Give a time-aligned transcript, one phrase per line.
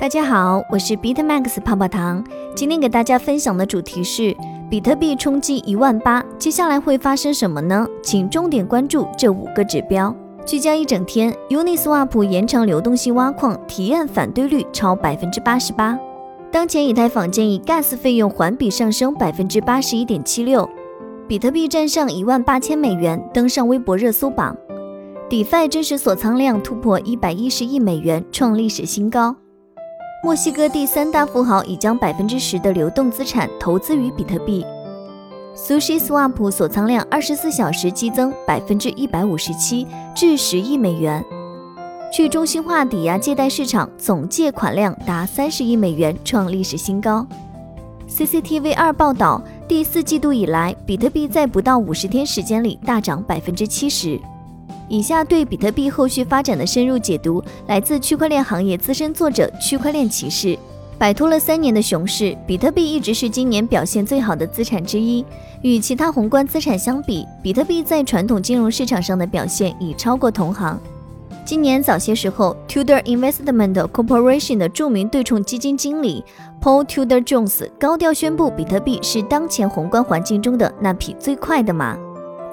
[0.00, 2.24] 大家好，我是 BitMax 泡泡糖。
[2.54, 4.32] 今天给大家分享的主题是
[4.70, 7.84] 比特币冲击一万八，接下来会发生什么呢？
[8.00, 10.14] 请重点关注这五个指标。
[10.46, 15.98] 聚焦一整天，Uniswap 延长流动性挖矿，体验反对率超百分之八十八。
[16.52, 20.70] 当前以太坊建议 Gas 费用环比上升百分之八十一点七六。
[21.26, 24.56] 比特币站上一万八千美元，登上微博热搜榜。
[25.28, 29.34] DeFi 真实锁仓量突破一百一十亿美元，创历史新高。
[30.20, 34.64] 墨西哥第三大富豪已将百分之十的流动资产投资于比特币。
[35.54, 39.86] Sushi Swap 锁仓量二十四小时激增百分之一百五十七，
[40.16, 41.24] 至十亿美元。
[42.12, 47.24] 去中心化抵押借贷市场总借款量达三十亿美元，创历史新高。
[48.08, 54.18] CCTV 二报道，第四季度以来，比特币在不到五十天时间里大涨百分之七十。
[54.88, 60.58] 以下对比特币后续发展的深入解读，来自区块链行业资深作者区块链骑士。
[60.98, 65.24] 摆脱了三年的熊市，比特币一直是今年表现最好的资产之一。
[65.62, 70.80] 与其他宏观资产相比，比特币在传统金融市场上的表现已超过同行。
[71.44, 76.24] 今年早些时候，Tudor Investment Corporation 的著名对冲基金经理
[76.60, 81.96] Paul Tudor Jones 高调宣布，比特币是当前宏观环境中的那匹最快的马。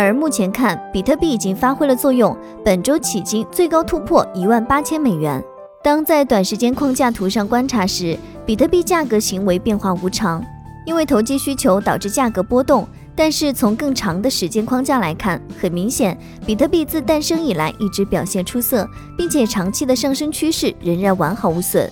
[0.00, 5.42] 而目前看，比特币已经发挥了作用，本周迄今最高突破一万八千美元。
[5.82, 10.42] 当在短时间框架图上观察时，比特币价格行为变化无常，
[10.86, 12.86] 因为投机需求导致价格波动。
[13.14, 21.90] 但是从更长的时间框架来看，很明显，比特币自诞生以来一直表现出色，并且长期的上升趋势仍然完好无损。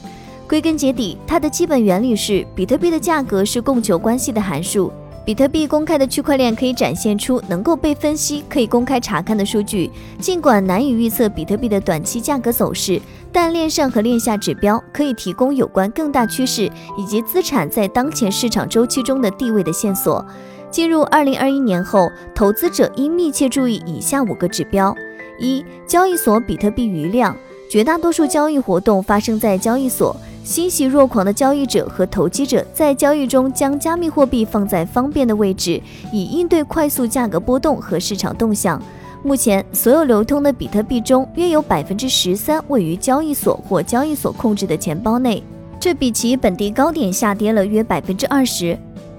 [0.48, 4.90] 归根结底，它的基本原理是，比特币的价格是供求关系的函数。
[5.28, 9.90] 比特币公开的区块链可以展现出能够被分析、可以公开查看的数据。
[10.18, 12.98] 尽管难以预测比特币的短期价格走势，
[13.30, 16.62] 但链上和链下指标可以提供有关更大趋势
[16.96, 20.24] 以及资产在当前市场周期中的地位的线索。
[20.70, 24.96] 进入二零二一年后，投资者应密切注意以下五个指标：
[25.38, 27.36] 一、交易所比特币余量，
[27.70, 30.16] 绝大多数交易活动发生在交易所。
[30.48, 35.78] 欣喜若狂的交易者和投机者在交易中将加密货币放在方便的位置，
[36.10, 38.82] 以应对快速价格波动和市场动向。
[39.22, 45.42] 目前，所有流通的比特币中，约有百分之十三位于交易所或交易所控制的钱包内，
[45.78, 48.78] 这比其本地高点下跌了约百分之二十。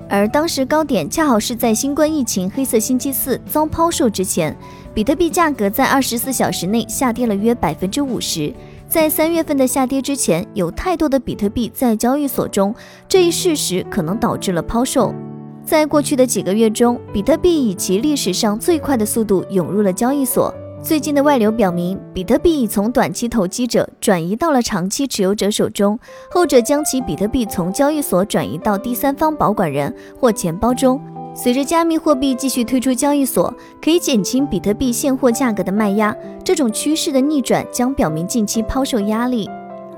[0.09, 4.57] 而当时高点恰好是在新冠疫情黑色星期四遭抛售之前，
[4.95, 8.51] 比特币价格在二十四小时内下跌了约百分之五十。
[8.89, 12.73] 在三月份的下跌之前，有太多的比特币在交易所中，
[13.07, 15.13] 这一事实可能导致了抛售。
[15.63, 20.51] 在过去的几个月中，比特币以其历史上最快的速度涌入了交易所。
[20.81, 25.99] 最近的外流表明，比特币已从短期投机者转移到了长期持有者手中，
[26.31, 30.99] 后者将其比特币从交易所转移到第三方保管人或钱包中。
[31.33, 36.15] 随着加密货币继续推出交易所，可以减轻比特币现货价格的卖压。
[36.43, 39.49] 这种趋势的逆转将表明近期抛售压力。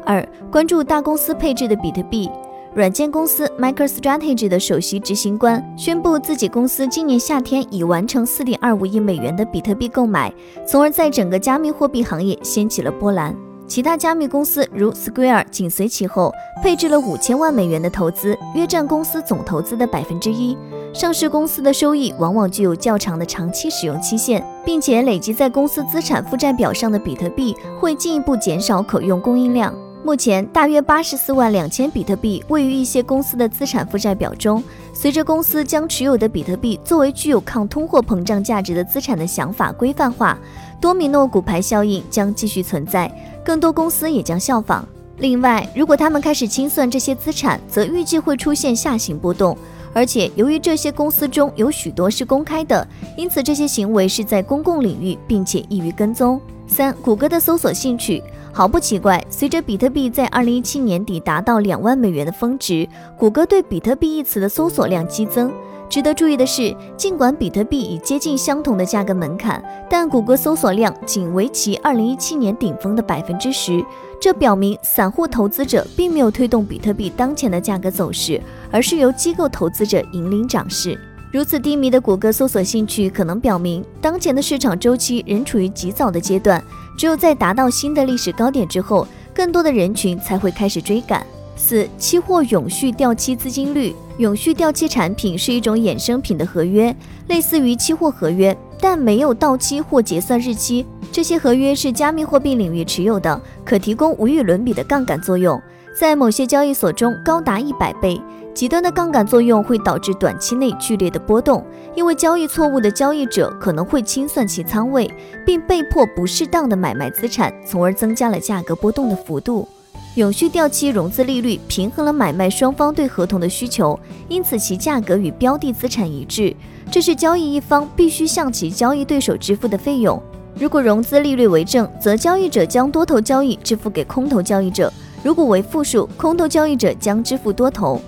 [0.05, 2.29] 二、关注大公司配置的比特币。
[2.73, 10.33] 软件公司 MicroStrategy 的首席执行官宣布，自己公司今年夏天已完成4.25亿美元的比特币购买，
[10.65, 13.35] 从而在整个加密货币行业掀起了波澜。
[13.67, 20.57] 其他加密公司如 Square 紧随其后，配置了五千万美元的投资，约占公司总投资的百分之一。
[20.94, 29.74] 上市公司的收益往往具有较长的长期使用期限，并且累积在公司资产负债表上的比特币会进一步减少可用供应量。
[30.03, 34.62] 目前，大约八十四万两千比特币位于一些公司的资产负债表中。
[34.94, 40.38] 随着公司将持有的比特币作为具有抗通货膨胀价值的资产的想法规范化，
[40.81, 43.09] 多米诺骨牌效应将继续存在，
[43.46, 44.85] 更多公司也将效仿。
[45.21, 49.55] 另外，如果他们开始清算这些资产，则预计会出现下行波动。
[49.93, 56.41] 而且，由于这些公司中有许多是公开的，因此这些行为是在公共领域，并且易于跟踪。
[56.65, 59.23] 三、谷歌的搜索兴趣毫不奇怪。
[59.29, 65.51] 随着比特币在二零一七年底达到两万美元的峰值，谷歌对比特币一词的搜索量激增。
[65.91, 73.84] 值得注意的是，尽管比特币已接近相同的价格门槛，但谷歌搜索量仅为其二零一七年顶峰的百分之十。
[74.22, 78.41] 这表明散户投资者并没有推动比特币当前的价格走势，
[78.72, 80.97] 而是由机构投资者引领涨势。
[81.29, 86.64] 如此低迷的谷歌搜索兴趣，可能表明当前的市场周期仍处于极早的阶段。
[86.97, 91.22] 只有在达到新的历史高点之后，更多的人群才会开始追赶。
[91.58, 93.94] 四、期货永续掉期资金率。
[94.22, 96.96] 永续掉期产品是一种衍生品的合约，
[97.28, 100.85] 类似于期货合约，但没有到期或结算日期。
[101.12, 105.59] 这些合约是加密货币领域持有的，可提供无与伦比的杠杆作用。
[106.00, 108.22] 在某些交易所中高达一百倍。
[108.53, 111.66] 极端的杠杆作用会导致短期内剧烈的波动，
[111.96, 115.09] 因为交易错误的交易者可能会清算其仓位，
[115.44, 119.68] 并被迫不适当的买卖资产，从而增加了价格波动的幅度。
[120.16, 123.97] 永续掉期融资利率平衡了买卖双方对合同的需求，
[124.28, 126.53] 因此其价格与标的资产一致。
[126.91, 130.22] 这是交易一方必须向其交易对手支付的费用。
[130.59, 134.91] 如果融资利率为正，则交易者将多头交易支付给空头交易者；
[135.23, 138.02] 如果为负数，空头交易者将支付多头。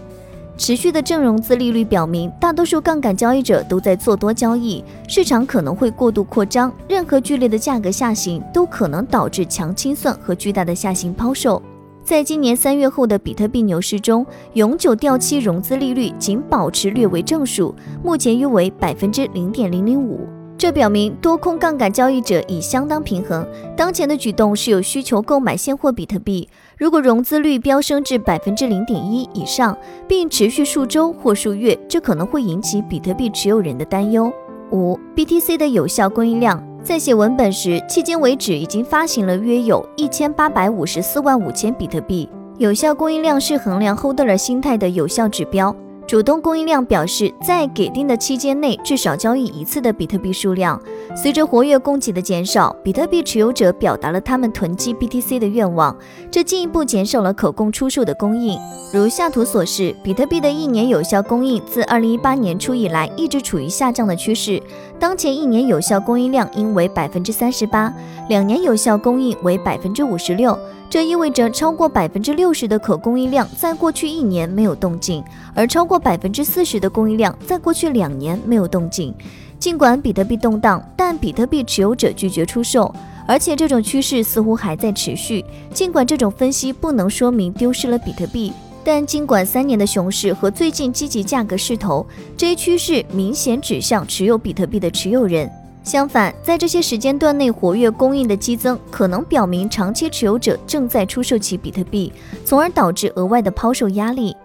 [0.57, 6.69] 持续的正融资利率表明，大多数杠杆交易者都在做多交易，市场可能会过度扩张。
[6.89, 11.61] 任何剧烈的价格下行都可能导致强清算和巨大的下行抛售。
[12.03, 17.73] 在今年三月后的比特币牛市中，永久掉期融资利率仅保持略为正数，
[18.03, 20.27] 目前约为百分之零点零零五。
[20.57, 23.47] 这表明多空杠杆交易者已相当平衡。
[23.75, 26.47] 当前的举动是有需求购买现货比特币。
[26.77, 29.75] 如果融资率飙升至百分之零点一以上，
[30.07, 34.31] 并持续数周或数月，这可能会引起比特币持有人的担忧。
[34.71, 36.61] 五、BTC 的有效供应量。
[36.83, 42.27] 在写文本时，迄今为止已经发行了约有一千八百五十四万五千比特币。
[42.57, 45.73] 有效供应量是衡量 Holder 心态的有效指标。
[46.13, 50.79] 主动供应量表示在给定的期间内至少交易一次的比特币数量。
[51.15, 55.97] 随着活跃供给的减少，比特币持有者表达了他们囤积 BTC 的愿望，
[56.29, 58.59] 这进一步减少了可供出售的供应。
[58.93, 64.61] 如下图所示，比特币的一年有效供应自2018年初以来一直处于下降的趋势，
[64.99, 67.91] 当前一年有效供应量应为百分之三十八，
[68.29, 70.55] 两年有效供应为百分之五十六。
[70.93, 75.23] 这意味着超过百分之六十的可供应量在过去一年没有动静，
[75.55, 79.11] 而超过百分之四十的供应量在过去两年没有动静。
[79.57, 82.93] 尽管比特币动荡，但比特币持有者拒绝出售，
[83.27, 85.43] 而且这种趋势似乎还在持续。
[85.73, 88.53] 尽管这种分析不能说明丢失了比特币，
[88.83, 92.05] 但尽管三年的熊市和最近积极价格势头，
[92.37, 95.51] 这一趋势明显指向持有比特币的持有人。
[95.83, 102.11] 相反，在这些时间段内活跃供应的激增，可能表明长期持有者正在出售其比特币，
[102.45, 104.35] 从而导致额外的抛售压力。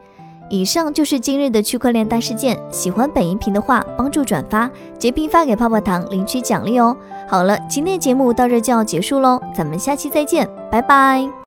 [0.50, 2.58] 以上就是今日的区块链大事件。
[2.73, 6.96] 喜欢本音频的话，帮助转发、截屏发给泡泡糖领取奖励哦。
[7.29, 11.29] 好了，今天的节目到这就要结束喽，咱们下期再见，拜拜。